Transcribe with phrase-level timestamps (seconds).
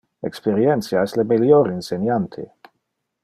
[0.27, 2.47] Experientia es le melior inseniante.